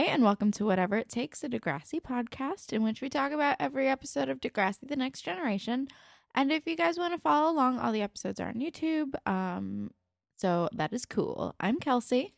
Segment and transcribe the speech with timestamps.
[0.00, 3.56] Hi, and welcome to Whatever It Takes, a Degrassi podcast in which we talk about
[3.60, 5.88] every episode of Degrassi The Next Generation.
[6.34, 9.12] And if you guys want to follow along, all the episodes are on YouTube.
[9.26, 9.90] Um,
[10.38, 11.54] so that is cool.
[11.60, 12.32] I'm Kelsey.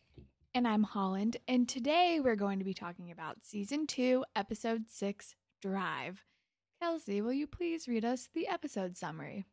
[0.52, 1.36] And I'm Holland.
[1.46, 6.24] And today we're going to be talking about season two, episode six, Drive.
[6.82, 9.44] Kelsey, will you please read us the episode summary?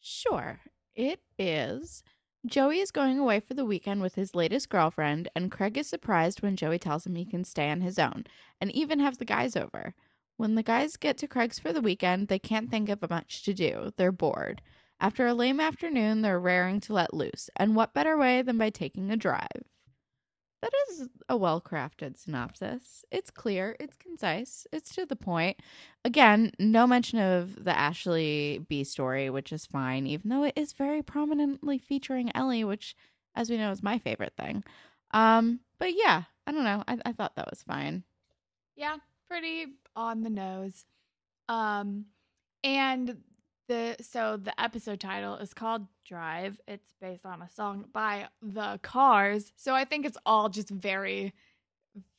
[0.00, 0.58] Sure.
[0.96, 2.02] It is
[2.46, 6.40] Joey is going away for the weekend with his latest girlfriend, and Craig is surprised
[6.40, 8.24] when Joey tells him he can stay on his own
[8.62, 9.94] and even have the guys over.
[10.38, 13.52] When the guys get to Craig's for the weekend, they can't think of much to
[13.52, 13.92] do.
[13.98, 14.62] They're bored.
[14.98, 18.70] After a lame afternoon, they're raring to let loose, and what better way than by
[18.70, 19.64] taking a drive?
[20.62, 23.04] That is a well crafted synopsis.
[23.10, 25.58] It's clear, it's concise, it's to the point.
[26.04, 30.74] Again, no mention of the Ashley B story, which is fine, even though it is
[30.74, 32.94] very prominently featuring Ellie, which,
[33.34, 34.62] as we know, is my favorite thing.
[35.12, 36.84] Um, but yeah, I don't know.
[36.86, 38.04] I, I thought that was fine.
[38.76, 38.96] Yeah,
[39.28, 40.84] pretty on the nose.
[41.48, 42.06] Um,
[42.62, 43.16] and
[43.70, 46.60] the so the episode title is called Drive.
[46.66, 49.52] It's based on a song by The Cars.
[49.54, 51.32] So I think it's all just very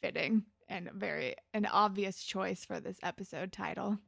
[0.02, 4.00] fitting and very an obvious choice for this episode title.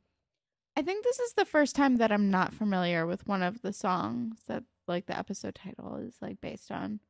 [0.78, 3.74] I think this is the first time that I'm not familiar with one of the
[3.74, 7.02] songs that like the episode title is like based on.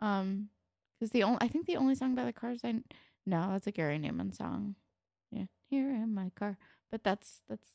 [0.00, 0.48] Um,
[0.98, 2.76] because the only I think the only song by the Cars I
[3.26, 4.76] no, that's a Gary Numan song.
[5.30, 6.56] Yeah, here in my car,
[6.90, 7.68] but that's that's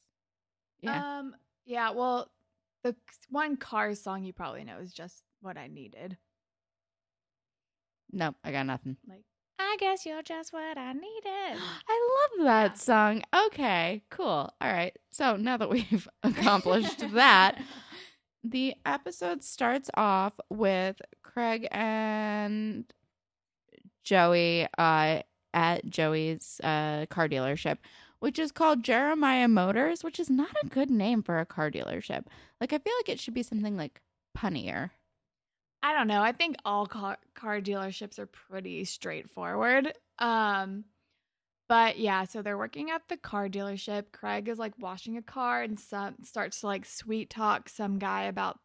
[0.81, 1.19] yeah.
[1.19, 1.35] Um,
[1.69, 2.31] yeah, well,
[2.83, 2.95] the
[3.29, 6.17] one Cars song you probably know is just what I needed.
[8.11, 8.97] Nope, I got nothing.
[9.07, 9.23] Like,
[9.59, 11.05] I guess you're just what I needed.
[11.87, 12.73] I love that yeah.
[12.73, 13.21] song.
[13.45, 14.51] Okay, cool.
[14.59, 14.97] All right.
[15.11, 17.61] So now that we've accomplished that,
[18.43, 22.83] the episode starts off with Craig and
[24.03, 25.21] Joey uh,
[25.53, 27.77] at Joey's uh, car dealership
[28.19, 32.25] which is called Jeremiah Motors, which is not a good name for a car dealership.
[32.59, 34.01] Like, I feel like it should be something like
[34.37, 34.91] punnier.
[35.81, 36.21] I don't know.
[36.21, 39.93] I think all car, car dealerships are pretty straightforward.
[40.19, 40.83] Um,
[41.69, 44.11] but yeah, so they're working at the car dealership.
[44.11, 48.23] Craig is like washing a car and some, starts to like sweet talk some guy
[48.23, 48.59] about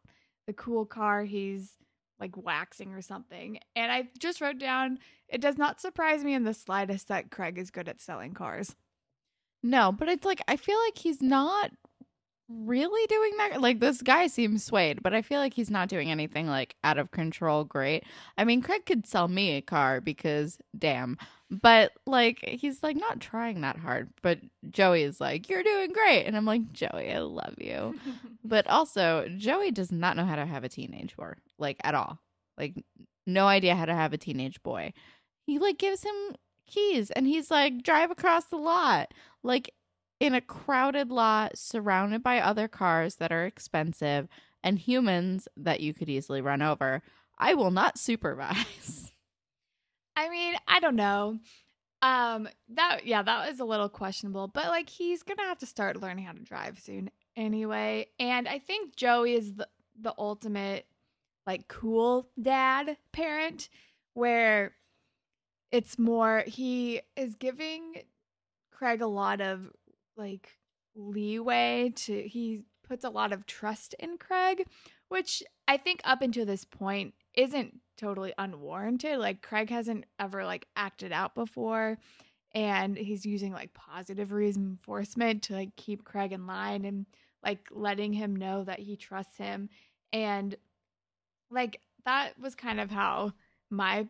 [0.47, 1.77] the cool car he's
[2.19, 3.59] like waxing or something.
[3.75, 7.57] And I just wrote down it does not surprise me in the slightest that Craig
[7.57, 8.75] is good at selling cars.
[9.65, 11.71] No, but it's like I feel like he's not
[12.47, 13.61] really doing that.
[13.61, 16.99] Like this guy seems swayed, but I feel like he's not doing anything like out
[16.99, 18.03] of control great.
[18.37, 21.17] I mean, Craig could sell me a car because damn.
[21.49, 24.11] But like he's like not trying that hard.
[24.21, 24.37] But
[24.69, 27.99] Joey is like, "You're doing great." And I'm like, "Joey, I love you."
[28.43, 32.19] but also, Joey does not know how to have a teenage boy, like at all.
[32.55, 32.85] Like
[33.25, 34.93] no idea how to have a teenage boy.
[35.47, 36.35] He like gives him
[36.67, 39.13] keys and he's like drive across the lot
[39.45, 39.73] like
[40.19, 44.27] in a crowded lot surrounded by other cars that are expensive
[44.63, 47.01] and humans that you could easily run over
[47.37, 49.11] i will not supervise.
[50.17, 51.39] I mean i don't know.
[52.01, 56.01] Um that yeah that was a little questionable but like he's gonna have to start
[56.01, 58.07] learning how to drive soon anyway.
[58.19, 59.67] And i think joey is the
[59.99, 60.85] the ultimate
[61.45, 63.69] like cool dad parent
[64.13, 64.73] where
[65.71, 67.95] it's more he is giving
[68.75, 69.71] Craig a lot of
[70.17, 70.57] like
[70.95, 74.65] leeway to he puts a lot of trust in Craig,
[75.09, 79.17] which I think up until this point isn't totally unwarranted.
[79.19, 81.97] Like Craig hasn't ever like acted out before
[82.53, 87.05] and he's using like positive reinforcement to like keep Craig in line and
[87.43, 89.69] like letting him know that he trusts him
[90.13, 90.55] and
[91.51, 93.33] like that was kind of how
[93.69, 94.07] my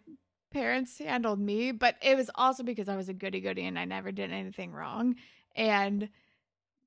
[0.51, 3.85] parents handled me, but it was also because I was a goody goody and I
[3.85, 5.15] never did anything wrong.
[5.55, 6.09] And,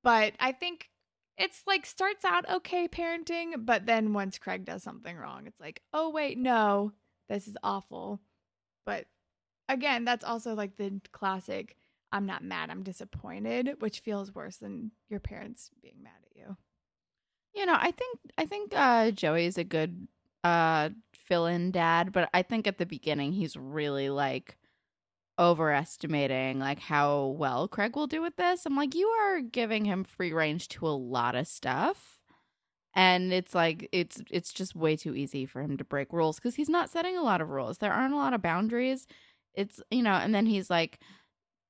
[0.02, 0.90] but I think
[1.36, 5.82] it's like starts out okay parenting, but then once Craig does something wrong, it's like,
[5.92, 6.92] oh, wait, no,
[7.28, 8.20] this is awful.
[8.84, 9.06] But
[9.68, 11.76] again, that's also like the classic
[12.10, 16.56] I'm not mad, I'm disappointed, which feels worse than your parents being mad at you.
[17.54, 20.08] You know, I think I think uh Joey is a good
[20.44, 20.90] uh
[21.28, 24.56] fill in dad, but I think at the beginning he's really like
[25.38, 28.66] overestimating like how well Craig will do with this.
[28.66, 32.18] I'm like, you are giving him free range to a lot of stuff.
[32.94, 36.56] And it's like it's it's just way too easy for him to break rules because
[36.56, 37.78] he's not setting a lot of rules.
[37.78, 39.06] There aren't a lot of boundaries.
[39.54, 40.98] It's you know, and then he's like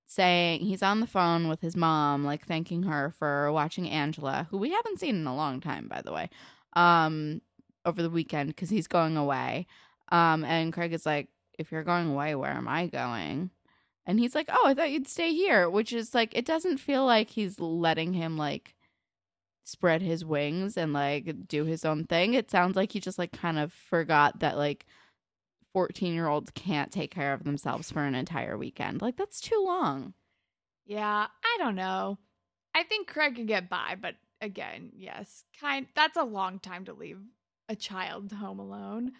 [0.06, 4.56] saying he's on the phone with his mom, like thanking her for watching Angela, who
[4.56, 6.30] we haven't seen in a long time, by the way.
[6.74, 7.42] Um,
[7.84, 9.66] over the weekend because he's going away.
[10.10, 11.28] Um, and Craig is like,
[11.58, 13.50] if you're going away, where am I going?
[14.06, 17.04] And he's like, oh, I thought you'd stay here, which is like, it doesn't feel
[17.04, 18.74] like he's letting him like
[19.64, 22.32] spread his wings and like do his own thing.
[22.32, 24.86] It sounds like he just like kind of forgot that like
[25.74, 29.02] 14 year olds can't take care of themselves for an entire weekend.
[29.02, 30.14] Like, that's too long.
[30.86, 32.18] Yeah, I don't know.
[32.74, 36.92] I think Craig could get by, but again, yes, kind that's a long time to
[36.94, 37.18] leave
[37.68, 39.12] a child home alone.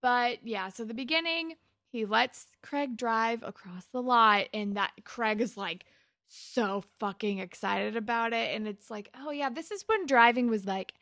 [0.00, 1.54] But yeah, so the beginning,
[1.90, 5.86] he lets Craig drive across the lot, and that Craig is like
[6.28, 8.54] so fucking excited about it.
[8.54, 10.94] And it's like, oh yeah, this is when driving was like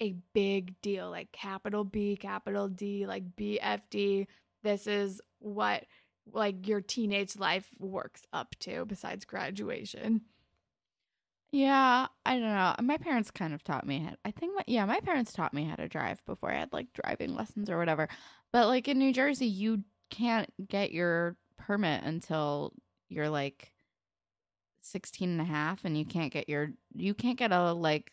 [0.00, 4.26] a big deal, like capital B, capital D, like BFD.
[4.62, 5.84] This is what
[6.32, 10.22] like your teenage life works up to besides graduation.
[11.54, 12.74] Yeah, I don't know.
[12.82, 14.16] My parents kind of taught me how.
[14.24, 16.88] I think, my, yeah, my parents taught me how to drive before I had like
[16.92, 18.08] driving lessons or whatever.
[18.52, 22.72] But like in New Jersey, you can't get your permit until
[23.08, 23.70] you're like
[24.80, 28.10] 16 and a half and you can't get your you can't get a like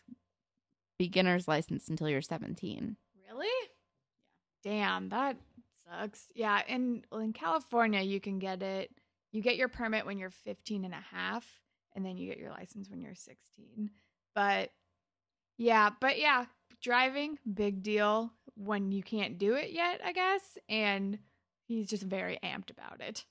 [1.00, 2.96] beginner's license until you're 17.
[3.28, 3.68] Really?
[4.62, 5.36] Damn, that
[5.84, 6.26] sucks.
[6.36, 8.92] Yeah, in in California you can get it.
[9.32, 11.61] You get your permit when you're 15 and a half
[11.94, 13.90] and then you get your license when you're 16.
[14.34, 14.70] But
[15.58, 16.46] yeah, but yeah,
[16.80, 21.18] driving big deal when you can't do it yet, I guess, and
[21.66, 23.24] he's just very amped about it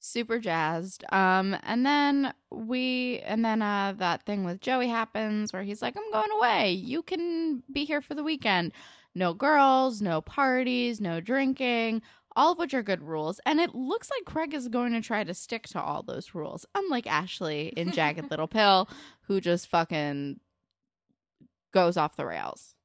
[0.00, 1.04] super jazzed.
[1.12, 5.96] Um, and then we, and then uh, that thing with Joey happens where he's like,
[5.96, 6.72] "I'm going away.
[6.72, 8.72] You can be here for the weekend.
[9.14, 12.02] No girls, no parties, no drinking."
[12.40, 13.38] All of which are good rules.
[13.44, 16.64] And it looks like Craig is going to try to stick to all those rules,
[16.74, 18.88] unlike Ashley in Jagged Little Pill,
[19.24, 20.40] who just fucking
[21.74, 22.76] goes off the rails.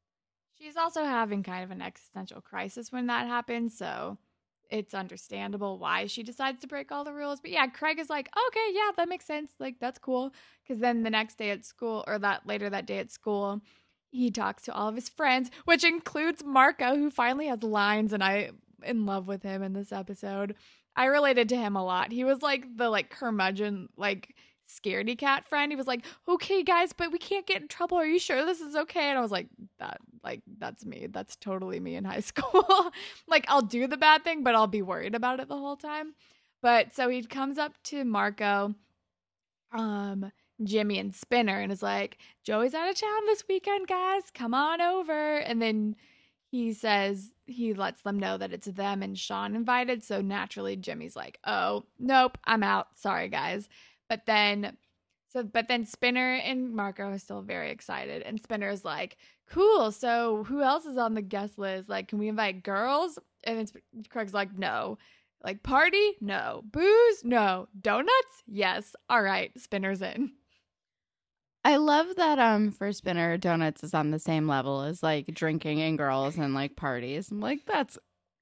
[0.60, 3.78] She's also having kind of an existential crisis when that happens.
[3.78, 4.18] So
[4.70, 7.40] it's understandable why she decides to break all the rules.
[7.40, 9.54] But yeah, Craig is like, okay, yeah, that makes sense.
[9.58, 10.34] Like, that's cool.
[10.64, 13.62] Because then the next day at school, or that later that day at school,
[14.12, 18.22] he talks to all of his friends, which includes Marco, who finally has lines, and
[18.22, 18.52] I
[18.84, 20.56] in love with him in this episode.
[20.96, 22.12] I related to him a lot.
[22.12, 24.34] He was like the like curmudgeon, like
[24.68, 25.72] scaredy cat friend.
[25.72, 27.98] He was like, "Okay, guys, but we can't get in trouble.
[27.98, 29.48] Are you sure this is okay?" And I was like,
[29.80, 31.08] "That, like, that's me.
[31.12, 32.92] That's totally me in high school.
[33.28, 36.14] like, I'll do the bad thing, but I'll be worried about it the whole time."
[36.62, 38.74] But so he comes up to Marco,
[39.72, 40.32] um,
[40.64, 44.24] Jimmy and Spinner, and is like, "Joey's out of town this weekend, guys.
[44.34, 45.96] Come on over." And then
[46.52, 50.04] he says he lets them know that it's them and Sean invited.
[50.04, 52.88] So naturally, Jimmy's like, "Oh, nope, I'm out.
[52.96, 53.70] Sorry, guys."
[54.10, 54.78] But then
[55.30, 59.18] so but then Spinner and Marco are still very excited and Spinner is like,
[59.50, 59.92] "Cool.
[59.92, 61.90] So who else is on the guest list?
[61.90, 64.98] Like can we invite girls?" And then Craig's like, "No."
[65.44, 66.14] Like party?
[66.22, 66.64] No.
[66.72, 67.24] Booze?
[67.24, 67.68] No.
[67.80, 68.44] Donuts?
[68.48, 68.96] Yes.
[69.10, 70.32] All right, Spinner's in.
[71.66, 75.82] I love that um for Spinner donuts is on the same level as like drinking
[75.82, 77.32] and girls and like parties.
[77.32, 77.98] I'm like that's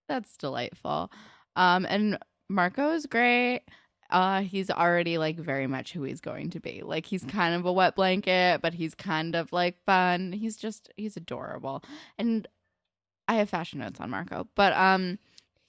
[0.10, 1.10] that's delightful.
[1.56, 3.62] Um and Marco is great
[4.10, 6.82] uh he's already like very much who he's going to be.
[6.84, 10.34] Like he's kind of a wet blanket, but he's kind of like fun.
[10.34, 11.82] He's just he's adorable.
[12.18, 12.46] And
[13.30, 15.18] I have fashion notes on Marco, but um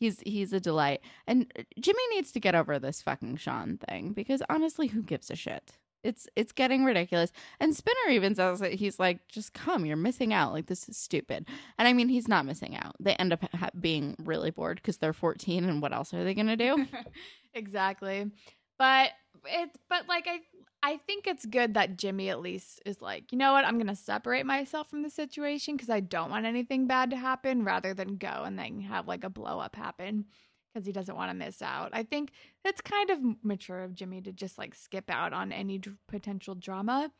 [0.00, 1.02] he's he's a delight.
[1.28, 5.36] And Jimmy needs to get over this fucking Sean thing because honestly, who gives a
[5.36, 5.78] shit?
[6.04, 7.32] It's it's getting ridiculous.
[7.58, 10.52] And Spinner even says that he's like, just come, you're missing out.
[10.52, 11.46] Like this is stupid.
[11.78, 12.94] And I mean, he's not missing out.
[13.00, 16.34] They end up ha- being really bored because they're 14, and what else are they
[16.34, 16.86] gonna do?
[17.54, 18.30] exactly.
[18.78, 19.10] But
[19.46, 20.40] it's but like I
[20.82, 23.96] I think it's good that Jimmy at least is like, you know what, I'm gonna
[23.96, 28.18] separate myself from the situation because I don't want anything bad to happen rather than
[28.18, 30.26] go and then have like a blow up happen
[30.74, 31.90] because he doesn't want to miss out.
[31.92, 32.32] I think
[32.64, 36.54] that's kind of mature of Jimmy to just like skip out on any d- potential
[36.56, 37.12] drama.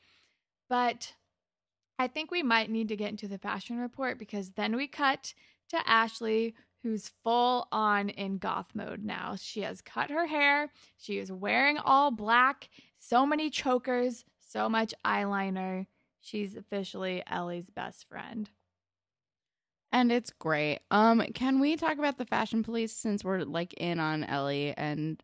[0.69, 1.15] But
[1.99, 5.35] I think we might need to get into the fashion report because then we cut
[5.69, 9.37] to Ashley, who's full on in goth mode now.
[9.37, 12.69] She has cut her hair, she is wearing all black,
[12.99, 15.87] so many chokers, so much eyeliner.
[16.21, 18.51] She's officially Ellie's best friend
[19.95, 20.81] and it's great.
[20.91, 25.23] Um, can we talk about the fashion police since we're like in on Ellie and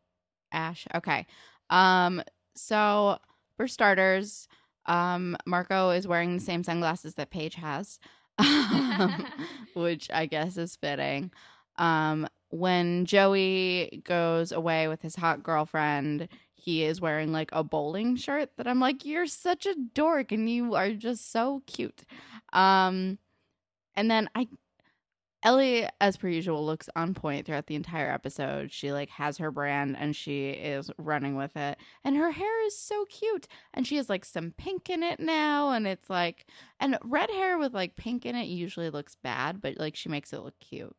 [0.52, 0.86] Ash?
[0.94, 1.26] Okay.
[1.70, 2.22] Um,
[2.54, 3.18] so
[3.56, 4.46] for starters,
[4.86, 7.98] um, Marco is wearing the same sunglasses that Paige has,
[8.38, 9.26] um,
[9.74, 11.32] which I guess is fitting.
[11.76, 18.14] Um, when Joey goes away with his hot girlfriend, he is wearing like a bowling
[18.14, 22.04] shirt that I'm like, you're such a dork and you are just so cute.
[22.52, 23.18] Um,
[23.94, 24.48] and then I
[25.42, 28.70] Ellie, as per usual, looks on point throughout the entire episode.
[28.70, 31.78] She like has her brand and she is running with it.
[32.04, 33.48] And her hair is so cute.
[33.72, 35.70] And she has like some pink in it now.
[35.70, 36.46] And it's like
[36.78, 40.34] and red hair with like pink in it usually looks bad, but like she makes
[40.34, 40.94] it look cute.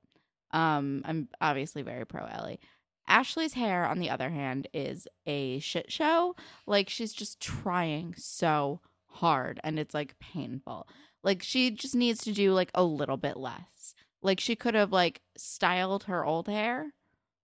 [0.52, 2.60] Um, I'm obviously very pro Ellie.
[3.08, 6.36] Ashley's hair, on the other hand, is a shit show.
[6.66, 10.88] Like she's just trying so hard and it's like painful.
[11.24, 13.96] Like she just needs to do like a little bit less.
[14.22, 16.94] Like she could have like styled her old hair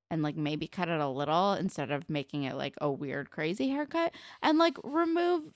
[0.10, 3.70] and like maybe cut it a little instead of making it like a weird crazy
[3.70, 5.52] haircut and like remove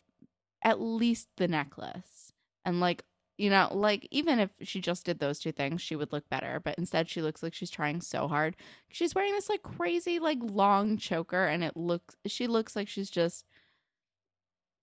[0.64, 2.34] at least the necklace
[2.66, 3.04] and like
[3.38, 6.60] you know like even if she just did those two things she would look better
[6.64, 8.56] but instead she looks like she's trying so hard
[8.90, 13.10] she's wearing this like crazy like long choker and it looks she looks like she's
[13.10, 13.46] just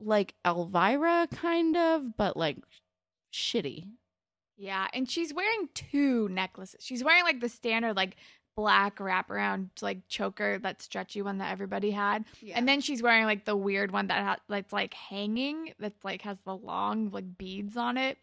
[0.00, 2.57] like elvira kind of but like
[3.32, 3.87] shitty
[4.56, 6.80] Yeah, and she's wearing two necklaces.
[6.85, 8.16] She's wearing like the standard like
[8.56, 12.25] black wraparound like choker that stretchy one that everybody had.
[12.40, 12.54] yeah.
[12.58, 16.23] And then she's wearing like the weird one that ha- that's like hanging that's like
[16.23, 18.18] has the long like beads on it.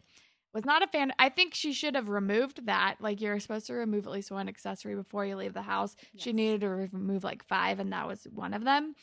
[0.52, 1.12] Was not a fan.
[1.18, 2.96] I think she should have removed that.
[3.00, 5.96] Like you're supposed to remove at least one accessory before you leave the house.
[6.16, 8.94] She needed to remove like five, and that was one of them.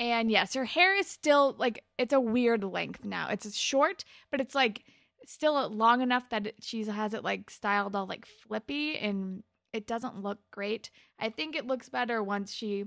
[0.00, 3.28] And yes, her hair is still like it's a weird length now.
[3.30, 4.82] It's short, but it's like
[5.26, 10.22] still long enough that she has it like styled all like flippy and it doesn't
[10.22, 10.90] look great.
[11.18, 12.86] I think it looks better once she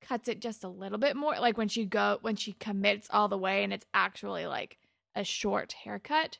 [0.00, 3.28] cuts it just a little bit more like when she go when she commits all
[3.28, 4.78] the way and it's actually like
[5.14, 6.38] a short haircut.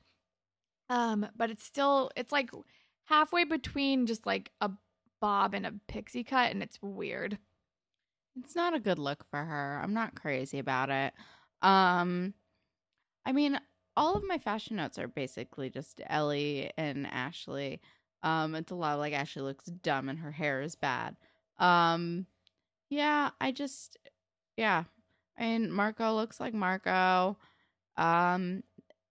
[0.90, 2.50] Um but it's still it's like
[3.04, 4.70] halfway between just like a
[5.20, 7.38] bob and a pixie cut and it's weird.
[8.36, 9.80] It's not a good look for her.
[9.82, 11.14] I'm not crazy about it.
[11.62, 12.34] Um
[13.26, 13.58] I mean,
[13.96, 17.80] all of my fashion notes are basically just Ellie and Ashley.
[18.22, 21.16] Um it's a lot of, like Ashley looks dumb and her hair is bad.
[21.58, 22.26] Um
[22.90, 23.96] yeah, I just
[24.56, 24.84] yeah.
[25.36, 27.36] And Marco looks like Marco.
[27.96, 28.62] Um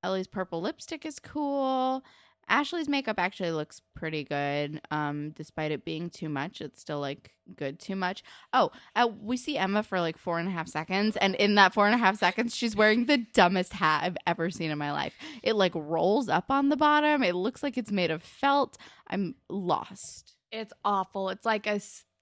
[0.03, 2.03] Ellie's purple lipstick is cool.
[2.47, 4.81] Ashley's makeup actually looks pretty good.
[4.91, 8.23] Um, despite it being too much, it's still like good too much.
[8.51, 11.73] Oh, uh, we see Emma for like four and a half seconds, and in that
[11.73, 14.91] four and a half seconds, she's wearing the dumbest hat I've ever seen in my
[14.91, 15.13] life.
[15.41, 17.23] It like rolls up on the bottom.
[17.23, 18.77] It looks like it's made of felt.
[19.07, 20.35] I'm lost.
[20.51, 21.29] It's awful.
[21.29, 21.79] It's like a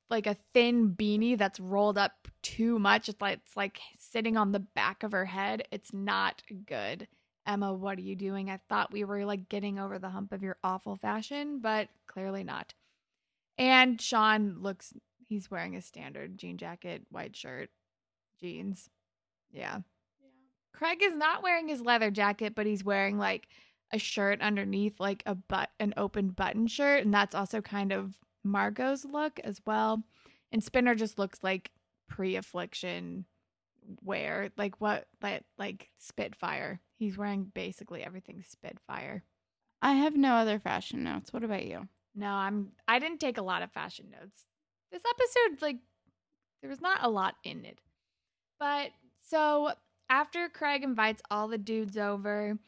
[0.09, 3.09] like a thin beanie that's rolled up too much.
[3.09, 5.63] It's like it's like sitting on the back of her head.
[5.71, 7.07] It's not good.
[7.45, 8.49] Emma, what are you doing?
[8.49, 12.43] I thought we were like getting over the hump of your awful fashion, but clearly
[12.43, 12.73] not.
[13.57, 14.93] And Sean looks
[15.27, 17.69] he's wearing a standard jean jacket, white shirt,
[18.39, 18.89] jeans.
[19.51, 19.79] Yeah.
[20.73, 23.47] Craig is not wearing his leather jacket, but he's wearing like
[23.93, 28.17] a shirt underneath, like a but an open button shirt, and that's also kind of
[28.43, 30.03] Marco's look as well.
[30.51, 31.71] And Spinner just looks like
[32.09, 33.25] pre-affliction
[34.03, 36.79] wear, like what, like like Spitfire.
[37.01, 39.23] He's wearing basically everything Spitfire.
[39.81, 41.33] I have no other fashion notes.
[41.33, 41.87] What about you?
[42.13, 42.73] No, I'm.
[42.87, 44.45] I didn't take a lot of fashion notes.
[44.91, 45.77] This episode, like,
[46.61, 47.79] there was not a lot in it.
[48.59, 48.91] But
[49.23, 49.71] so
[50.11, 52.59] after Craig invites all the dudes over,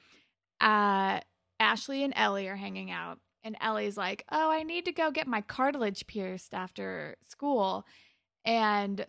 [0.59, 1.19] uh,
[1.59, 5.27] Ashley and Ellie are hanging out, and Ellie's like, "Oh, I need to go get
[5.27, 7.85] my cartilage pierced after school,"
[8.45, 9.05] and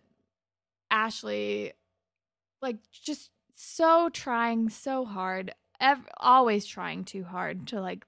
[0.91, 1.73] Ashley,
[2.61, 8.05] like, just so trying so hard, ev- always trying too hard to like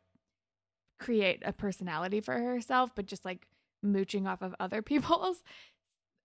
[0.99, 3.47] create a personality for herself, but just like
[3.83, 5.43] mooching off of other people's.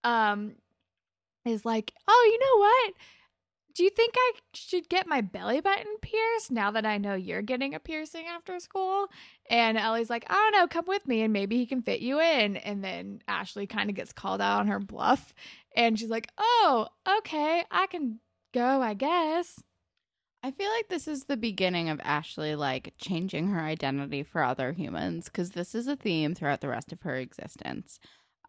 [0.04, 0.56] Um,
[1.46, 2.94] is like, oh, you know what?
[3.74, 7.42] Do you think I should get my belly button pierced now that I know you're
[7.42, 9.08] getting a piercing after school?
[9.50, 12.20] And Ellie's like, I don't know, come with me and maybe he can fit you
[12.20, 12.58] in.
[12.58, 15.34] And then Ashley kind of gets called out on her bluff.
[15.76, 16.88] And she's like, oh,
[17.20, 18.20] okay, I can
[18.52, 19.62] go, I guess.
[20.44, 24.72] I feel like this is the beginning of Ashley like changing her identity for other
[24.72, 28.00] humans because this is a theme throughout the rest of her existence.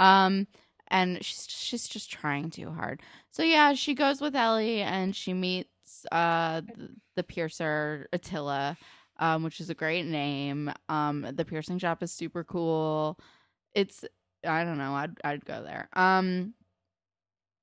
[0.00, 0.46] Um
[0.88, 3.02] and she's she's just trying too hard.
[3.30, 6.62] So yeah, she goes with Ellie and she meets uh
[7.14, 8.76] the, piercer Attila,
[9.18, 10.72] um which is a great name.
[10.88, 13.18] Um the piercing shop is super cool.
[13.74, 14.04] It's
[14.46, 15.88] I don't know, I'd I'd go there.
[15.92, 16.54] Um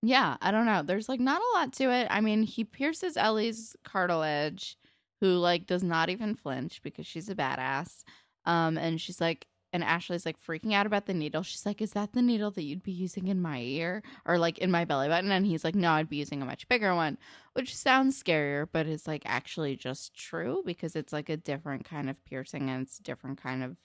[0.01, 0.81] yeah, I don't know.
[0.83, 2.07] There's like not a lot to it.
[2.09, 4.77] I mean, he pierces Ellie's cartilage,
[5.19, 8.03] who like does not even flinch because she's a badass.
[8.45, 11.43] Um, and she's like, and Ashley's like freaking out about the needle.
[11.43, 14.57] She's like, "Is that the needle that you'd be using in my ear or like
[14.59, 17.17] in my belly button?" And he's like, "No, I'd be using a much bigger one,"
[17.53, 22.09] which sounds scarier, but it's like actually just true because it's like a different kind
[22.09, 23.77] of piercing and it's a different kind of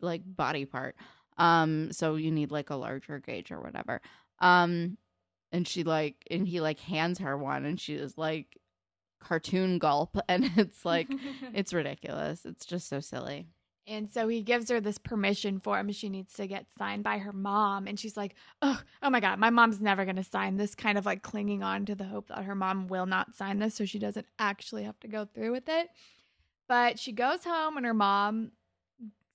[0.00, 0.96] like body part.
[1.36, 4.00] Um, so you need like a larger gauge or whatever.
[4.40, 4.98] Um,
[5.52, 8.58] and she like and he like hands her one and she is like
[9.20, 11.08] cartoon gulp and it's like
[11.54, 12.44] it's ridiculous.
[12.44, 13.48] It's just so silly.
[13.86, 17.34] And so he gives her this permission form she needs to get signed by her
[17.34, 17.86] mom.
[17.86, 20.96] And she's like, oh, oh my God, my mom's never going to sign this, kind
[20.96, 23.84] of like clinging on to the hope that her mom will not sign this so
[23.84, 25.88] she doesn't actually have to go through with it.
[26.66, 28.52] But she goes home and her mom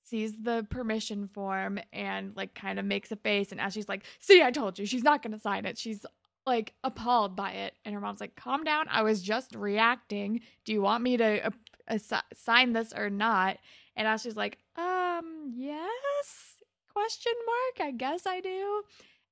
[0.10, 3.52] sees the permission form and like kind of makes a face.
[3.52, 5.78] And as she's like, see, I told you, she's not going to sign it.
[5.78, 6.06] She's
[6.46, 7.76] like appalled by it.
[7.86, 8.88] And her mom's like, calm down.
[8.90, 10.42] I was just reacting.
[10.66, 11.52] Do you want me to uh,
[11.88, 13.58] uh, sign this or not?
[13.96, 16.56] And Ashley's like, um, yes?
[16.94, 17.88] Question mark.
[17.88, 18.84] I guess I do.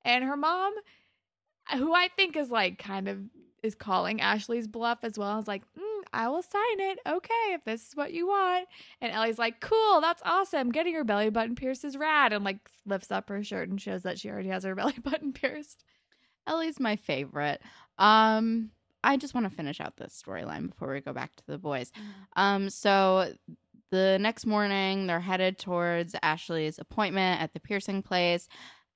[0.04, 0.74] And her mom,
[1.76, 3.18] who I think is like kind of
[3.62, 6.98] is calling Ashley's bluff as well, is like, mm, I will sign it.
[7.06, 8.68] Okay, if this is what you want.
[9.00, 10.70] And Ellie's like, cool, that's awesome.
[10.70, 12.32] Getting her belly button pierced is rad.
[12.32, 15.32] And like lifts up her shirt and shows that she already has her belly button
[15.32, 15.84] pierced.
[16.46, 17.60] Ellie's my favorite.
[17.98, 18.70] Um,
[19.04, 21.92] I just want to finish out this storyline before we go back to the boys.
[22.36, 23.32] Um, so
[23.90, 28.48] the next morning, they're headed towards Ashley's appointment at the piercing place.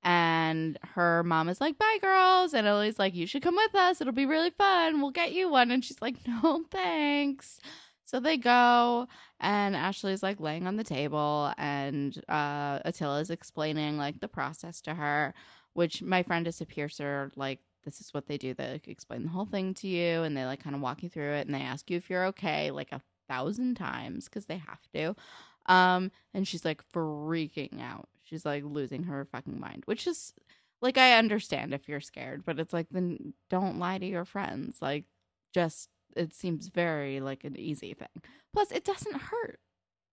[0.03, 2.55] And her mom is like, bye, girls.
[2.55, 4.01] And Ellie's like, you should come with us.
[4.01, 5.01] It'll be really fun.
[5.01, 5.71] We'll get you one.
[5.71, 7.61] And she's like, no, thanks.
[8.05, 9.09] So they go,
[9.41, 14.83] and Ashley's like laying on the table, and uh, Attila is explaining like the process
[14.83, 15.33] to her,
[15.73, 17.33] which my friend is a piercer.
[17.37, 18.53] Like, this is what they do.
[18.53, 21.09] They like, explain the whole thing to you, and they like kind of walk you
[21.09, 24.59] through it, and they ask you if you're okay, like a thousand times because they
[24.59, 25.17] have to.
[25.67, 28.09] Um, and she's like freaking out.
[28.23, 30.33] She's like losing her fucking mind, which is
[30.81, 34.79] like I understand if you're scared, but it's like then don't lie to your friends.
[34.81, 35.05] Like
[35.55, 38.09] just it seems very like an easy thing.
[38.53, 39.61] Plus it doesn't hurt.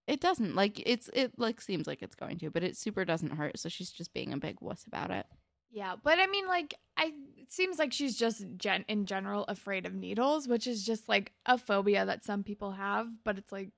[0.08, 0.56] It doesn't.
[0.56, 3.60] Like it's it like seems like it's going to, but it super doesn't hurt.
[3.60, 5.26] So she's just being a big wuss about it.
[5.72, 9.86] Yeah, but I mean, like, I it seems like she's just gen- in general afraid
[9.86, 13.08] of needles, which is just like a phobia that some people have.
[13.24, 13.70] But it's like,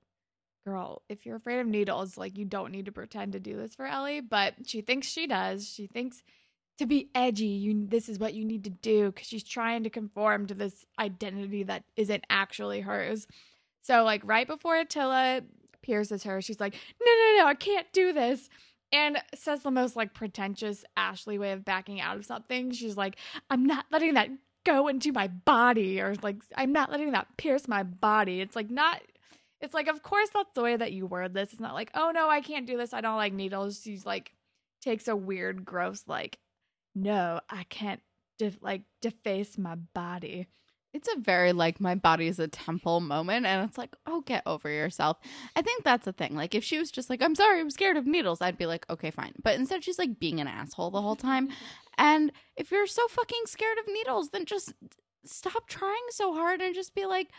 [0.64, 3.74] girl, if you're afraid of needles, like, you don't need to pretend to do this
[3.74, 4.20] for Ellie.
[4.20, 5.68] But she thinks she does.
[5.68, 6.22] She thinks
[6.78, 9.90] to be edgy, you this is what you need to do because she's trying to
[9.90, 13.26] conform to this identity that isn't actually hers.
[13.82, 15.42] So, like, right before Attila
[15.82, 18.48] pierces her, she's like, no, no, no, I can't do this
[18.92, 22.72] and says the most like pretentious Ashley way of backing out of something.
[22.72, 23.16] She's like,
[23.50, 24.28] I'm not letting that
[24.64, 28.40] go into my body, or like, I'm not letting that pierce my body.
[28.40, 29.02] It's like, not,
[29.62, 31.52] it's like, of course, that's the way that you word this.
[31.52, 32.92] It's not like, oh no, I can't do this.
[32.92, 33.80] I don't like needles.
[33.82, 34.32] She's like,
[34.82, 36.38] takes a weird, gross, like,
[36.94, 38.00] no, I can't,
[38.38, 40.48] def- like, deface my body
[40.92, 44.42] it's a very like my body is a temple moment and it's like oh get
[44.46, 45.18] over yourself
[45.56, 47.96] i think that's the thing like if she was just like i'm sorry i'm scared
[47.96, 51.02] of needles i'd be like okay fine but instead she's like being an asshole the
[51.02, 51.48] whole time
[51.98, 54.72] and if you're so fucking scared of needles then just
[55.24, 57.30] stop trying so hard and just be like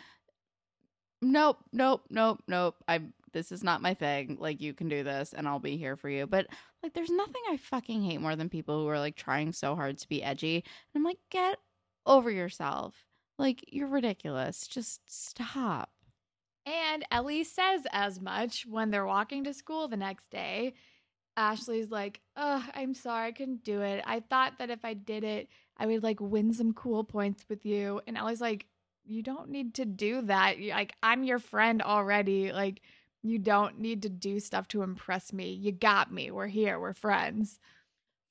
[1.23, 5.33] nope nope nope nope i'm this is not my thing like you can do this
[5.33, 6.45] and i'll be here for you but
[6.83, 9.97] like there's nothing i fucking hate more than people who are like trying so hard
[9.97, 10.63] to be edgy and
[10.95, 11.57] i'm like get
[12.05, 13.05] over yourself
[13.39, 14.67] like, you're ridiculous.
[14.67, 15.89] Just stop.
[16.65, 20.73] And Ellie says as much when they're walking to school the next day.
[21.35, 24.03] Ashley's like, "Oh, I'm sorry, I couldn't do it.
[24.05, 27.65] I thought that if I did it, I would like win some cool points with
[27.65, 28.67] you." And Ellie's like,
[29.05, 30.59] "You don't need to do that.
[30.59, 32.51] Like, I'm your friend already.
[32.51, 32.81] Like,
[33.21, 35.51] you don't need to do stuff to impress me.
[35.53, 36.31] You got me.
[36.31, 36.79] We're here.
[36.79, 37.59] We're friends."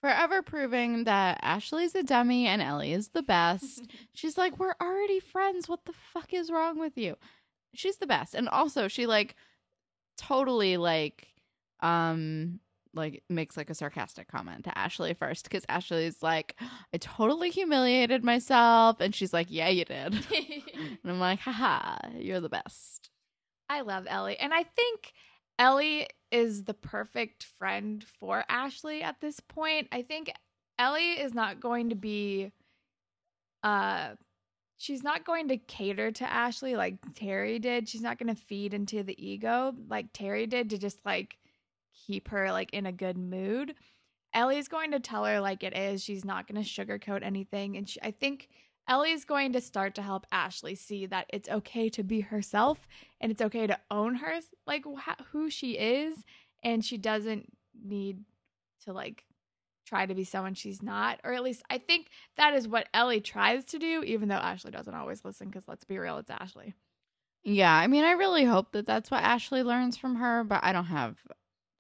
[0.03, 3.87] forever proving that Ashley's a dummy and Ellie is the best.
[4.15, 5.69] She's like, We're already friends.
[5.69, 7.17] What the fuck is wrong with you?
[7.73, 8.35] She's the best.
[8.35, 9.37] And also she like
[10.19, 11.29] totally like
[11.81, 12.61] um
[12.95, 16.57] like makes like a sarcastic comment to Ashley first because Ashley's like,
[16.93, 19.01] I totally humiliated myself.
[19.01, 20.15] And she's like, Yeah, you did.
[20.35, 23.11] and I'm like, haha, you're the best.
[23.69, 24.39] I love Ellie.
[24.39, 25.13] And I think
[25.59, 29.89] Ellie is the perfect friend for Ashley at this point.
[29.93, 30.33] I think
[30.79, 32.53] Ellie is not going to be
[33.63, 34.11] uh
[34.79, 37.89] she's not going to cater to Ashley like Terry did.
[37.89, 41.37] She's not going to feed into the ego like Terry did to just like
[42.07, 43.75] keep her like in a good mood.
[44.35, 46.03] Ellie's going to tell her like it is.
[46.03, 48.49] She's not going to sugarcoat anything and she, I think
[48.89, 52.79] Ellie's going to start to help Ashley see that it's okay to be herself
[53.21, 56.25] and it's okay to own her like wh- who she is
[56.63, 57.53] and she doesn't
[57.85, 58.25] need
[58.85, 59.25] to like
[59.87, 63.21] try to be someone she's not or at least I think that is what Ellie
[63.21, 66.75] tries to do even though Ashley doesn't always listen cuz let's be real it's Ashley.
[67.45, 70.73] Yeah, I mean I really hope that that's what Ashley learns from her, but I
[70.73, 71.17] don't have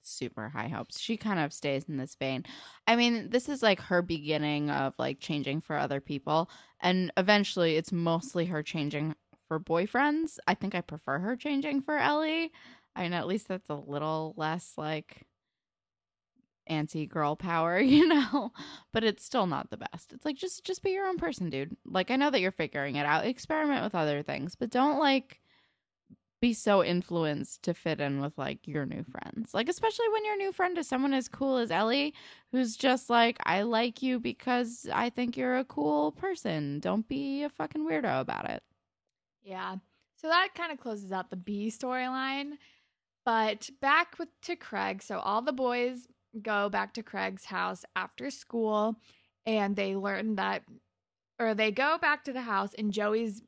[0.03, 0.99] super high hopes.
[0.99, 2.45] She kind of stays in this vein.
[2.87, 6.51] I mean, this is like her beginning of like changing for other people.
[6.81, 9.15] And eventually it's mostly her changing
[9.49, 10.39] for boyfriends.
[10.47, 12.53] I think I prefer her changing for Ellie.
[12.97, 15.27] I mean, at least that's a little less like
[16.67, 18.53] anti girl power, you know,
[18.93, 20.13] but it's still not the best.
[20.13, 21.77] It's like just just be your own person, dude.
[21.85, 23.27] Like I know that you're figuring it out.
[23.27, 25.42] Experiment with other things, but don't like
[26.43, 29.55] be so influenced to fit in with like your new friends.
[29.55, 32.13] Like especially when your new friend is someone as cool as Ellie
[32.51, 36.81] who's just like I like you because I think you're a cool person.
[36.81, 38.63] Don't be a fucking weirdo about it.
[39.45, 39.77] Yeah.
[40.17, 42.55] So that kind of closes out the B storyline.
[43.25, 45.01] But back with to Craig.
[45.01, 46.09] So all the boys
[46.43, 48.97] go back to Craig's house after school
[49.47, 50.65] and they learn that
[51.39, 53.43] or they go back to the house and Joey's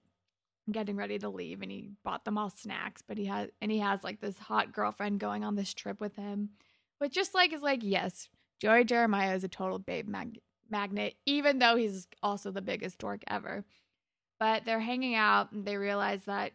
[0.71, 3.79] getting ready to leave and he bought them all snacks, but he has and he
[3.79, 6.51] has like this hot girlfriend going on this trip with him.
[7.01, 8.29] But just like is like, yes,
[8.61, 13.23] Joey Jeremiah is a total babe mag- magnet, even though he's also the biggest dork
[13.27, 13.65] ever.
[14.41, 16.53] But they're hanging out and they realize that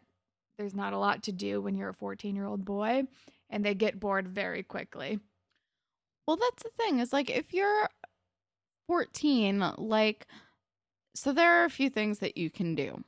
[0.57, 3.03] there's not a lot to do when you're a 14 year old boy
[3.49, 5.19] and they get bored very quickly.
[6.27, 6.99] Well, that's the thing.
[6.99, 7.89] Is like if you're
[8.87, 10.27] 14, like
[11.15, 13.03] so there are a few things that you can do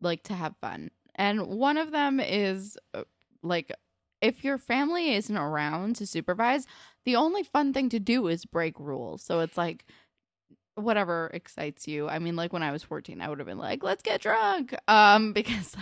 [0.00, 0.90] like to have fun.
[1.14, 3.04] And one of them is uh,
[3.42, 3.72] like
[4.20, 6.66] if your family isn't around to supervise,
[7.04, 9.22] the only fun thing to do is break rules.
[9.22, 9.84] So it's like
[10.74, 12.08] whatever excites you.
[12.08, 14.74] I mean, like when I was 14, I would have been like, let's get drunk.
[14.88, 15.74] Um, because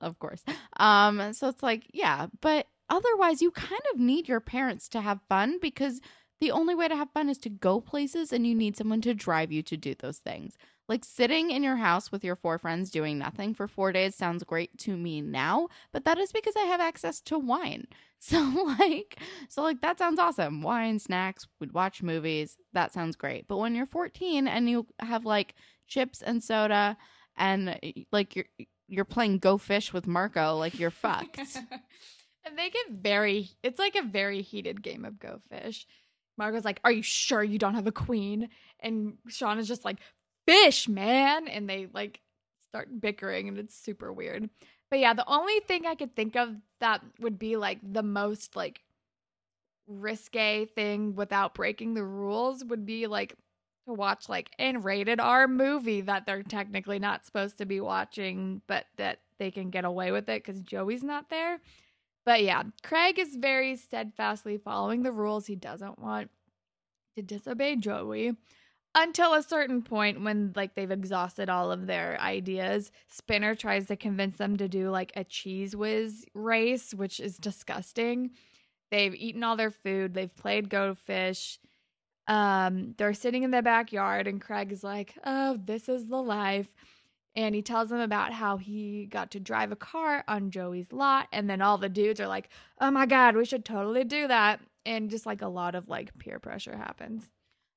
[0.00, 0.42] of course.
[0.78, 5.20] Um, so it's like, yeah, but otherwise you kind of need your parents to have
[5.28, 6.00] fun because
[6.40, 9.14] the only way to have fun is to go places and you need someone to
[9.14, 10.56] drive you to do those things.
[10.92, 14.44] Like sitting in your house with your four friends doing nothing for four days sounds
[14.44, 17.86] great to me now, but that is because I have access to wine.
[18.24, 18.38] So
[18.78, 20.62] like so like that sounds awesome.
[20.62, 22.56] Wine, snacks, we'd watch movies.
[22.72, 23.48] That sounds great.
[23.48, 25.56] But when you're 14 and you have like
[25.88, 26.96] chips and soda
[27.36, 27.80] and
[28.12, 28.46] like you're
[28.86, 31.38] you're playing go fish with Marco, like you're fucked.
[32.44, 35.84] and they get very it's like a very heated game of go fish.
[36.38, 38.50] Marco's like, Are you sure you don't have a queen?
[38.78, 39.98] And Sean is just like,
[40.46, 41.48] Fish, man.
[41.48, 42.20] And they like
[42.68, 44.48] start bickering and it's super weird.
[44.90, 48.56] But yeah, the only thing I could think of that would be like the most
[48.56, 48.82] like
[49.86, 53.34] risque thing without breaking the rules would be like
[53.86, 58.62] to watch like an rated R movie that they're technically not supposed to be watching,
[58.66, 61.58] but that they can get away with it because Joey's not there.
[62.24, 65.46] But yeah, Craig is very steadfastly following the rules.
[65.46, 66.30] He doesn't want
[67.16, 68.36] to disobey Joey
[68.94, 72.92] until a certain point when like they've exhausted all of their ideas.
[73.08, 78.32] Spinner tries to convince them to do like a Cheez Whiz race, which is disgusting.
[78.90, 81.58] They've eaten all their food, they've played go fish.
[82.28, 86.72] Um, they're sitting in the backyard, and Craig is like, Oh, this is the life.
[87.34, 91.28] And he tells them about how he got to drive a car on Joey's lot.
[91.32, 92.50] And then all the dudes are like,
[92.80, 94.60] Oh my God, we should totally do that.
[94.84, 97.30] And just like a lot of like peer pressure happens.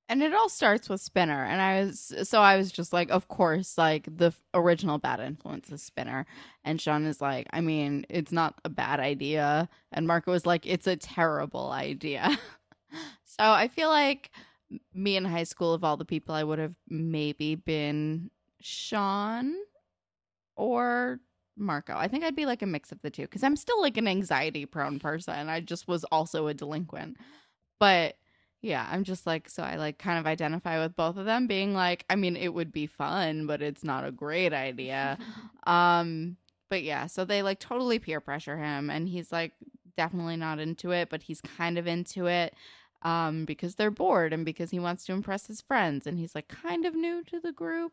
[0.07, 1.43] And it all starts with Spinner.
[1.45, 5.71] And I was, so I was just like, of course, like the original bad influence
[5.71, 6.27] is Spinner.
[6.63, 9.67] And Sean is like, I mean, it's not a bad idea.
[9.91, 12.37] And Marco was like, it's a terrible idea.
[13.25, 14.29] so I feel like
[14.93, 18.29] me in high school, of all the people, I would have maybe been
[18.61, 19.55] Sean
[20.55, 21.19] or
[21.57, 21.95] Marco.
[21.95, 24.07] I think I'd be like a mix of the two because I'm still like an
[24.07, 25.49] anxiety prone person.
[25.49, 27.17] I just was also a delinquent.
[27.79, 28.15] But
[28.65, 31.75] yeah, I'm just like, so I like kind of identify with both of them being
[31.75, 35.19] like, I mean, it would be fun, but it's not a great idea.
[35.67, 39.53] um, but yeah, so they like totally peer pressure him and he's like
[39.95, 42.55] definitely not into it, but he's kind of into it
[43.03, 46.47] um because they're bored and because he wants to impress his friends and he's like
[46.47, 47.91] kind of new to the group.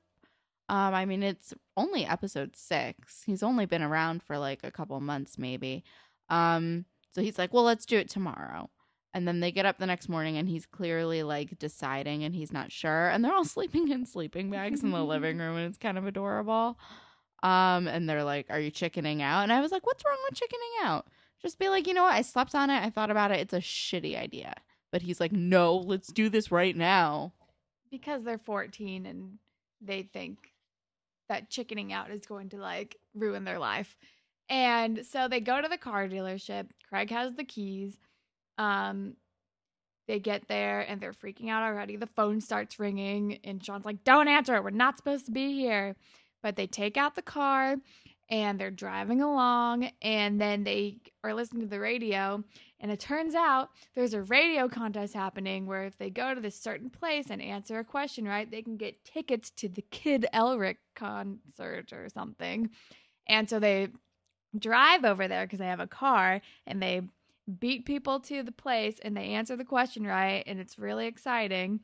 [0.71, 3.25] Um, I mean, it's only episode six.
[3.27, 5.85] He's only been around for like a couple months, maybe.
[6.31, 8.71] Um, so he's like, well, let's do it tomorrow.
[9.15, 12.53] And then they get up the next morning and he's clearly like deciding and he's
[12.53, 13.09] not sure.
[13.09, 16.07] And they're all sleeping in sleeping bags in the living room and it's kind of
[16.07, 16.79] adorable.
[17.43, 19.43] Um, and they're like, Are you chickening out?
[19.43, 21.07] And I was like, What's wrong with chickening out?
[21.43, 22.15] Just be like, you know what?
[22.15, 22.83] I slept on it.
[22.83, 23.41] I thought about it.
[23.41, 24.55] It's a shitty idea.
[24.93, 27.33] But he's like, No, let's do this right now.
[27.91, 29.39] Because they're 14 and
[29.81, 30.53] they think
[31.29, 33.97] that chickening out is going to like ruin their life.
[34.49, 36.69] And so they go to the car dealership.
[36.89, 37.97] Craig has the keys
[38.59, 39.15] um,
[40.09, 41.97] they get there and they're freaking out already.
[41.97, 44.65] The phone starts ringing, and Sean's like, Don't answer it.
[44.65, 45.97] We're not supposed to be here.
[46.43, 47.77] But they take out the car
[48.33, 52.43] and they're driving along and then they are listening to the radio
[52.81, 56.59] and it turns out there's a radio contest happening where if they go to this
[56.59, 60.79] certain place and answer a question right they can get tickets to the kid elric
[60.97, 62.71] concert or something
[63.29, 63.89] and so they
[64.59, 67.03] drive over there because they have a car and they
[67.61, 71.81] beat people to the place and they answer the question right and it's really exciting.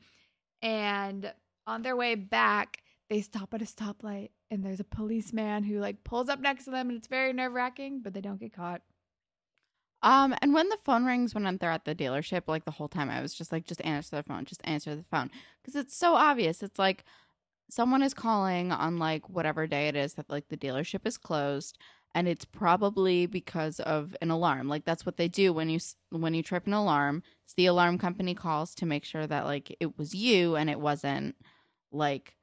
[0.62, 1.32] And
[1.66, 6.04] on their way back they stop at a stoplight and there's a policeman who like
[6.04, 8.82] pulls up next to them and it's very nerve-wracking but they don't get caught.
[10.02, 13.10] Um, and when the phone rings when they're at the dealership, like the whole time,
[13.10, 16.14] I was just like, just answer the phone, just answer the phone, because it's so
[16.14, 16.62] obvious.
[16.62, 17.04] It's like
[17.68, 21.78] someone is calling on like whatever day it is that like the dealership is closed,
[22.18, 24.68] and it's probably because of an alarm.
[24.68, 25.78] Like that's what they do when you
[26.10, 27.22] when you trip an alarm.
[27.44, 30.80] It's the alarm company calls to make sure that like it was you and it
[30.80, 31.36] wasn't
[31.92, 32.34] like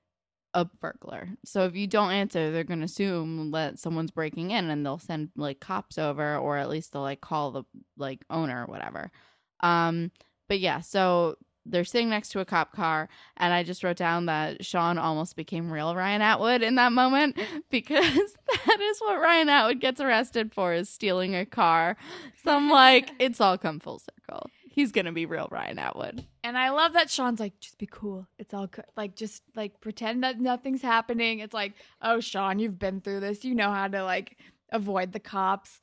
[0.54, 1.28] a burglar.
[1.44, 4.98] So if you don't answer, they're going to assume that someone's breaking in and they'll
[4.98, 7.64] send like cops over or at least they'll like call the
[7.98, 9.12] like owner or whatever.
[9.60, 10.10] Um
[10.48, 11.36] but yeah, so
[11.66, 15.36] they're sitting next to a cop car and I just wrote down that Sean almost
[15.36, 17.38] became real Ryan Atwood in that moment
[17.72, 18.04] because
[18.66, 21.98] that is what Ryan Atwood gets arrested for is stealing a car.
[22.44, 24.50] So I'm like it's all come full circle.
[24.70, 26.26] He's going to be real Ryan Atwood.
[26.44, 29.80] and i love that sean's like just be cool it's all good like just like
[29.80, 33.88] pretend that nothing's happening it's like oh sean you've been through this you know how
[33.88, 34.38] to like
[34.72, 35.80] avoid the cops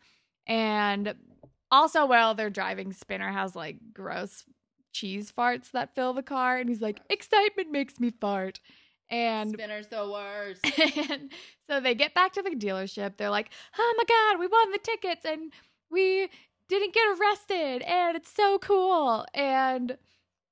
[0.47, 1.14] and
[1.71, 4.45] also while they're driving spinner has like gross
[4.92, 8.61] cheese farts that fill the car and he's like excitement makes me fart
[9.12, 10.66] and Spinner's the worst.
[11.11, 11.31] and
[11.68, 13.16] so they get back to the dealership.
[13.16, 15.52] They're like, "Oh my god, we won the tickets and
[15.90, 16.28] we
[16.68, 19.98] didn't get arrested, and it's so cool." And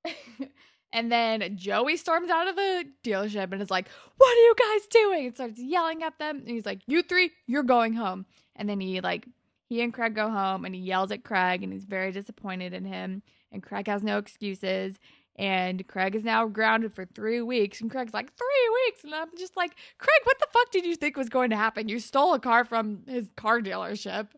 [0.92, 4.86] and then Joey storms out of the dealership and is like, "What are you guys
[4.88, 6.40] doing?" and starts yelling at them.
[6.40, 8.26] And he's like, "You three, you're going home."
[8.56, 9.26] And then he like
[9.70, 12.84] he and Craig go home and he yells at Craig and he's very disappointed in
[12.84, 13.22] him.
[13.52, 14.98] And Craig has no excuses.
[15.36, 17.80] And Craig is now grounded for three weeks.
[17.80, 19.04] And Craig's like, three weeks.
[19.04, 21.88] And I'm just like, Craig, what the fuck did you think was going to happen?
[21.88, 24.28] You stole a car from his car dealership.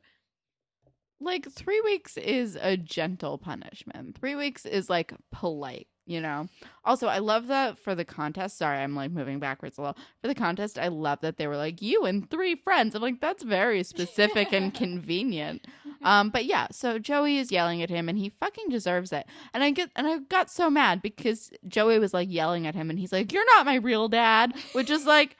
[1.20, 4.16] like three weeks is a gentle punishment.
[4.18, 6.48] Three weeks is like polite, you know.
[6.84, 8.58] Also, I love that for the contest.
[8.58, 9.96] Sorry, I'm like moving backwards a little.
[10.20, 12.94] For the contest, I love that they were like you and three friends.
[12.94, 15.66] I'm like that's very specific and convenient.
[16.04, 19.26] Um, but yeah, so Joey is yelling at him, and he fucking deserves it.
[19.54, 22.90] And I get and I got so mad because Joey was like yelling at him,
[22.90, 25.36] and he's like, "You're not my real dad," which is like.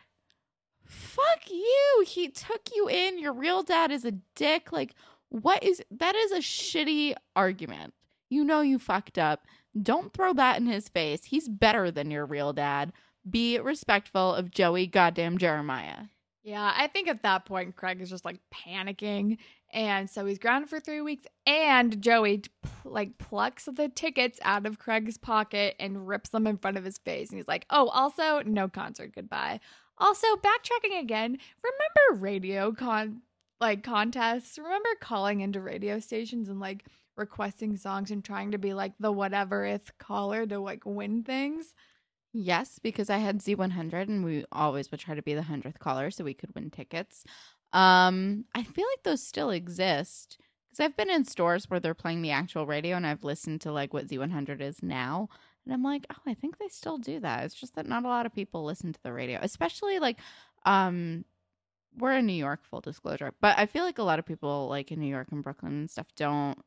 [0.84, 2.04] Fuck you.
[2.06, 3.18] He took you in.
[3.18, 4.72] Your real dad is a dick.
[4.72, 4.94] Like,
[5.30, 7.94] what is that is a shitty argument.
[8.28, 9.46] You know you fucked up.
[9.80, 11.24] Don't throw that in his face.
[11.24, 12.92] He's better than your real dad.
[13.28, 16.04] Be respectful of Joey goddamn Jeremiah.
[16.42, 19.38] Yeah, I think at that point, Craig is just like panicking.
[19.72, 21.26] And so he's grounded for three weeks.
[21.46, 22.42] And Joey
[22.84, 26.98] like plucks the tickets out of Craig's pocket and rips them in front of his
[26.98, 27.30] face.
[27.30, 29.14] And he's like, oh, also, no concert.
[29.14, 29.60] Goodbye.
[29.98, 33.22] Also, backtracking again, remember radio con
[33.60, 34.58] like contests?
[34.58, 36.84] Remember calling into radio stations and like
[37.16, 41.74] requesting songs and trying to be like the whatever if caller to like win things?
[42.34, 46.10] Yes, because I had Z100 and we always would try to be the 100th caller
[46.10, 47.24] so we could win tickets.
[47.72, 52.22] Um, I feel like those still exist because I've been in stores where they're playing
[52.22, 55.28] the actual radio and I've listened to like what Z100 is now.
[55.64, 57.44] And I'm like, oh, I think they still do that.
[57.44, 60.18] It's just that not a lot of people listen to the radio, especially like,
[60.64, 61.24] um,
[61.96, 64.90] we're in New York, full disclosure, but I feel like a lot of people like
[64.90, 66.58] in New York and Brooklyn and stuff don't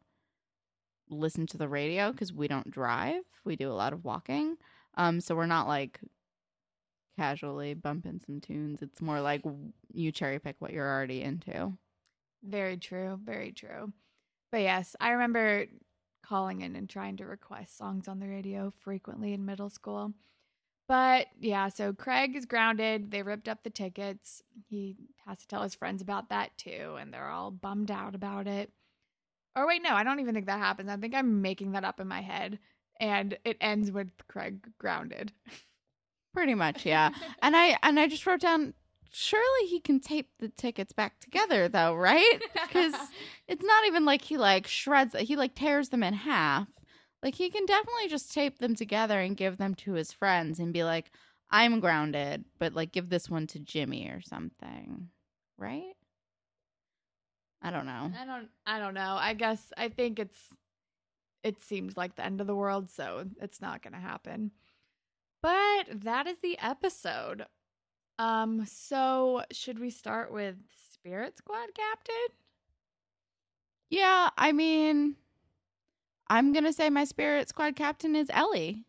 [1.10, 3.24] listen to the radio because we don't drive.
[3.44, 4.58] We do a lot of walking.
[4.98, 6.00] Um, so we're not like
[7.16, 8.82] casually bumping some tunes.
[8.82, 9.44] It's more like
[9.94, 11.74] you cherry pick what you're already into.
[12.44, 13.20] Very true.
[13.24, 13.92] Very true.
[14.52, 15.66] But yes, I remember
[16.24, 20.14] calling in and trying to request songs on the radio frequently in middle school.
[20.88, 23.10] But yeah, so Craig is grounded.
[23.10, 24.44] They ripped up the tickets.
[24.68, 28.48] He has to tell his friends about that too, and they're all bummed out about
[28.48, 28.72] it.
[29.56, 30.90] Or wait, no, I don't even think that happens.
[30.90, 32.60] I think I'm making that up in my head.
[33.00, 35.32] And it ends with Craig grounded.
[36.36, 37.12] Pretty much, yeah.
[37.42, 38.74] and I and I just wrote down
[39.12, 42.40] surely he can tape the tickets back together though, right?
[42.72, 42.94] Cuz
[43.48, 46.68] it's not even like he like shreds he like tears them in half.
[47.24, 50.74] Like he can definitely just tape them together and give them to his friends and
[50.74, 51.12] be like
[51.50, 55.10] I'm grounded, but like give this one to Jimmy or something.
[55.58, 55.94] Right?
[57.62, 58.12] I don't know.
[58.20, 59.16] I don't I don't know.
[59.18, 60.58] I guess I think it's
[61.44, 64.52] it seems like the end of the world, so it's not going to happen.
[65.46, 67.46] But that is the episode.
[68.18, 70.56] Um so should we start with
[70.92, 72.36] Spirit Squad captain?
[73.92, 75.18] Yeah, I mean,
[76.32, 78.86] I'm gonna say my Spirit Squad captain is Ellie.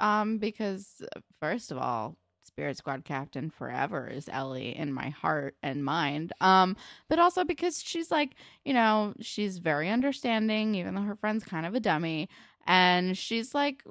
[0.00, 5.54] Um, because uh, first of all, Spirit Squad captain forever is Ellie in my heart
[5.62, 6.32] and mind.
[6.40, 6.76] Um,
[7.08, 11.66] but also because she's like, you know, she's very understanding, even though her friend's kind
[11.66, 12.28] of a dummy.
[12.66, 13.82] And she's like,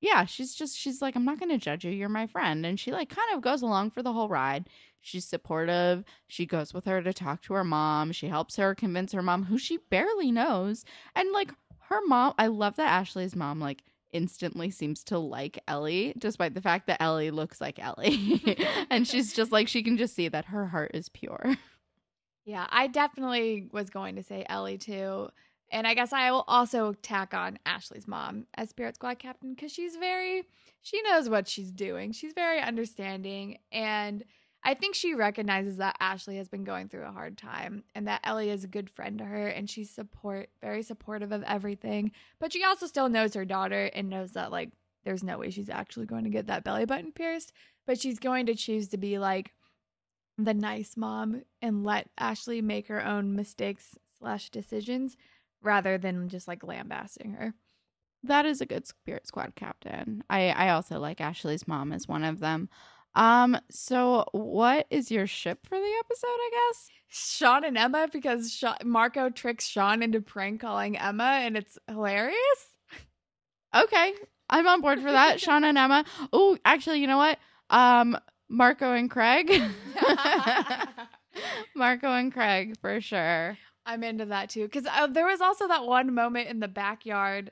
[0.00, 1.90] yeah, she's just, she's like, I'm not to judge you.
[1.90, 2.64] You're my friend.
[2.64, 4.68] And she like kind of goes along for the whole ride.
[5.00, 6.04] She's supportive.
[6.26, 8.12] She goes with her to talk to her mom.
[8.12, 10.84] She helps her convince her mom, who she barely knows.
[11.14, 11.52] And like
[11.88, 13.82] her mom, I love that Ashley's mom, like,
[14.12, 18.58] instantly seems to like Ellie, despite the fact that Ellie looks like Ellie.
[18.90, 21.56] and she's just like, she can just see that her heart is pure.
[22.44, 25.28] Yeah, I definitely was going to say Ellie too.
[25.70, 29.72] And I guess I will also tack on Ashley's mom as Spirit Squad captain because
[29.72, 30.44] she's very,
[30.82, 32.12] she knows what she's doing.
[32.12, 33.58] She's very understanding.
[33.70, 34.24] And
[34.62, 38.20] I think she recognizes that Ashley has been going through a hard time and that
[38.24, 42.12] Ellie is a good friend to her and she's support very supportive of everything.
[42.38, 44.70] But she also still knows her daughter and knows that like
[45.04, 47.52] there's no way she's actually going to get that belly button pierced,
[47.86, 49.52] but she's going to choose to be like
[50.36, 55.16] the nice mom and let Ashley make her own mistakes slash decisions
[55.62, 57.54] rather than just like lambasting her.
[58.22, 60.22] That is a good spirit squad captain.
[60.28, 62.68] I I also like Ashley's mom as one of them.
[63.14, 66.88] Um, so what is your ship for the episode, I guess?
[67.08, 72.36] Sean and Emma because Sha- Marco tricks Sean into prank calling Emma and it's hilarious.
[73.74, 74.14] Okay.
[74.48, 75.40] I'm on board for that.
[75.44, 76.04] Sean and Emma.
[76.32, 77.38] Oh, actually, you know what?
[77.70, 78.16] Um,
[78.48, 79.48] Marco and Craig.
[81.74, 83.58] Marco and Craig for sure.
[83.90, 87.50] I'm into that too because uh, there was also that one moment in the backyard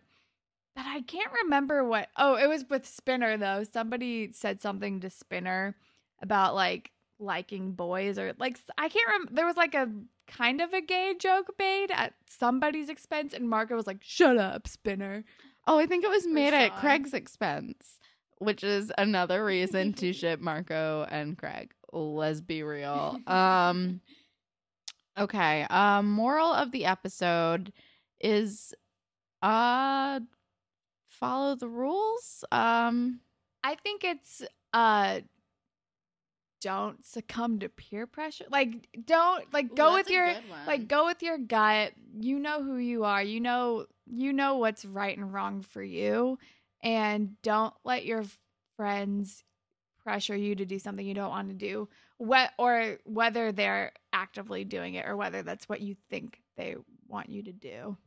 [0.76, 2.08] that I can't remember what.
[2.16, 3.64] Oh, it was with Spinner though.
[3.64, 5.74] Somebody said something to Spinner
[6.22, 9.34] about like liking boys or like I can't remember.
[9.34, 9.90] There was like a
[10.28, 14.68] kind of a gay joke made at somebody's expense, and Marco was like, "Shut up,
[14.68, 15.24] Spinner."
[15.66, 17.98] Oh, I think it was made at Craig's expense,
[18.38, 21.72] which is another reason to ship Marco and Craig.
[21.92, 23.18] Let's be real.
[23.26, 24.00] Um
[25.18, 25.66] okay.
[25.70, 27.72] Um moral of the episode
[28.20, 28.74] is
[29.42, 30.20] uh
[31.08, 32.44] follow the rules.
[32.52, 33.20] Um
[33.64, 35.20] I think it's uh
[36.60, 38.46] don't succumb to peer pressure.
[38.50, 40.32] Like don't like go with your
[40.66, 41.92] like go with your gut.
[42.18, 43.22] You know who you are.
[43.22, 46.38] You know you know what's right and wrong for you
[46.82, 48.24] and don't let your
[48.76, 49.44] friends
[50.08, 51.86] pressure you to do something you don't want to do.
[52.16, 56.76] What or whether they're actively doing it or whether that's what you think they
[57.08, 57.98] want you to do.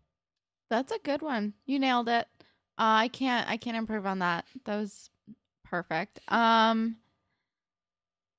[0.72, 1.54] That's a good one.
[1.68, 2.26] You nailed it.
[2.80, 4.46] Uh, I can't I can't improve on that.
[4.66, 5.12] That was
[5.64, 6.20] perfect.
[6.28, 6.98] Um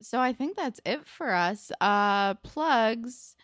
[0.01, 1.71] so I think that's it for us.
[1.81, 3.37] Uh plugs.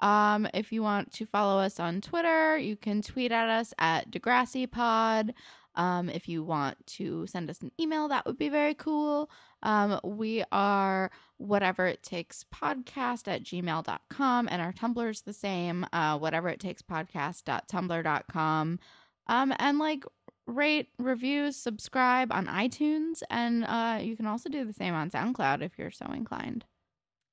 [0.00, 4.12] Um if you want to follow us on Twitter, you can tweet at us at
[4.12, 5.34] Degrassi Pod.
[5.76, 9.30] Um, if you want to send us an email, that would be very cool.
[9.64, 15.86] Um, we are whatever it takes podcast at gmail.com and our Tumblr is the same,
[15.92, 18.78] uh, whatever it takes podcast.tumblr.com.
[19.26, 20.04] Um, and like
[20.46, 25.62] rate, review, subscribe on iTunes, and uh, you can also do the same on SoundCloud
[25.62, 26.64] if you're so inclined.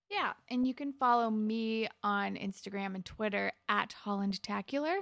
[0.09, 4.97] Yeah, and you can follow me on Instagram and Twitter at HollandTacular.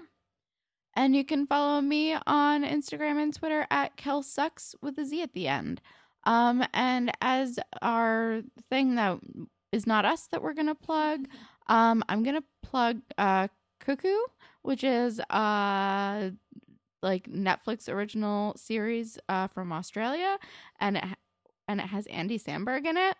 [0.95, 5.33] And you can follow me on Instagram and Twitter at KelSucks with a Z at
[5.33, 5.81] the end.
[6.25, 9.19] Um, and as our thing that
[9.71, 11.27] is not us that we're gonna plug,
[11.67, 13.47] um, I'm gonna plug uh
[13.79, 14.17] Cuckoo,
[14.63, 16.31] which is uh
[17.01, 20.37] like Netflix original series uh from Australia,
[20.79, 21.03] and it
[21.67, 23.15] and it has Andy Samberg in it,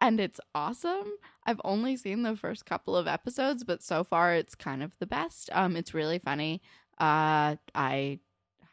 [0.00, 1.12] and it's awesome.
[1.46, 5.06] I've only seen the first couple of episodes, but so far it's kind of the
[5.06, 5.50] best.
[5.52, 6.62] Um, it's really funny.
[6.98, 8.20] Uh, I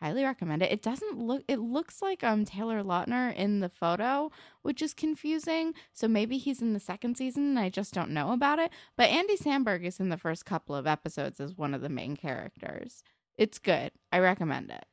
[0.01, 0.71] highly recommend it.
[0.71, 4.31] It doesn't look it looks like um Taylor Lautner in the photo,
[4.61, 5.73] which is confusing.
[5.93, 8.71] So maybe he's in the second season and I just don't know about it.
[8.97, 12.15] But Andy Samberg is in the first couple of episodes as one of the main
[12.15, 13.03] characters.
[13.37, 13.91] It's good.
[14.11, 14.85] I recommend it.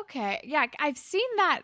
[0.00, 0.40] Okay.
[0.44, 1.62] Yeah, I've seen that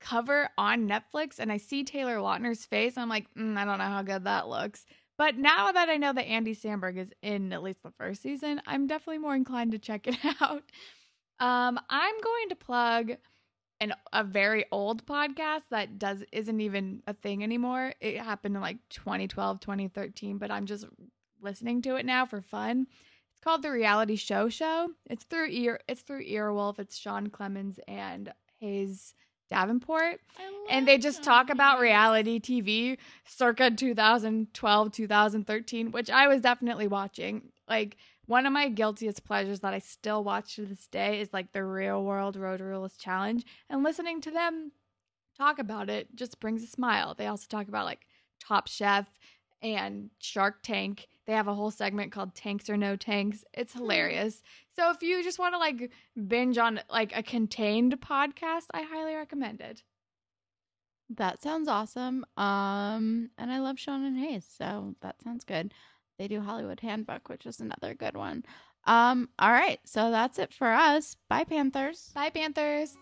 [0.00, 2.96] cover on Netflix and I see Taylor Lautner's face.
[2.96, 4.86] I'm like, mm, I don't know how good that looks.
[5.18, 8.62] But now that I know that Andy Samberg is in at least the first season,
[8.66, 10.62] I'm definitely more inclined to check it out.
[11.40, 13.12] Um, I'm going to plug
[13.80, 17.94] an a very old podcast that does isn't even a thing anymore.
[18.00, 20.84] It happened in like 2012, 2013, but I'm just
[21.40, 22.86] listening to it now for fun.
[23.32, 24.90] It's called The Reality Show Show.
[25.06, 26.78] It's through ear it's through Earwolf.
[26.78, 29.14] It's Sean Clements and Hayes
[29.48, 30.20] Davenport
[30.70, 37.50] and they just talk about reality TV circa 2012, 2013, which I was definitely watching.
[37.68, 37.96] Like
[38.30, 41.64] one of my guiltiest pleasures that I still watch to this day is like the
[41.64, 44.70] Real World Road Rules Challenge, and listening to them
[45.36, 47.12] talk about it just brings a smile.
[47.12, 48.06] They also talk about like
[48.38, 49.08] Top Chef
[49.62, 51.08] and Shark Tank.
[51.26, 53.44] They have a whole segment called Tanks or No Tanks.
[53.52, 54.42] It's hilarious.
[54.76, 55.90] So if you just want to like
[56.28, 59.82] binge on like a contained podcast, I highly recommend it.
[61.16, 62.24] That sounds awesome.
[62.36, 65.74] Um, and I love Sean and Hayes, so that sounds good.
[66.20, 68.44] They do Hollywood Handbook, which is another good one.
[68.84, 71.16] Um, all right, so that's it for us.
[71.30, 72.10] Bye, Panthers.
[72.14, 72.94] Bye, Panthers.